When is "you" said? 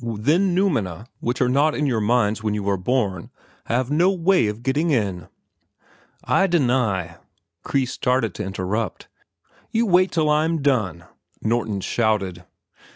2.55-2.67, 9.69-9.85